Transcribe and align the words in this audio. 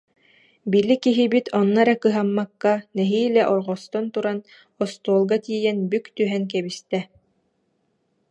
Били 0.71 0.95
киһибит 1.03 1.45
онно 1.59 1.79
эрэ 1.83 1.95
кыһаммакка, 2.03 2.73
нэһиилэ 2.97 3.43
орҕостон 3.53 4.05
туран, 4.13 4.39
остуолга 4.83 5.37
тиийэн 5.45 5.77
бүк 5.91 6.05
түһэн 6.17 6.43
кэбистэ 6.51 6.99